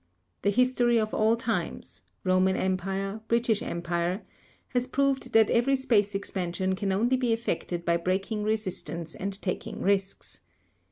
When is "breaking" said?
7.97-8.41